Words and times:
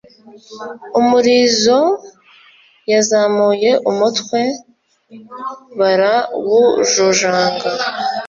Umurizo 0.99 1.79
yazamuye 2.91 3.71
umutwe 3.89 4.39
barawujojanga 5.79 7.69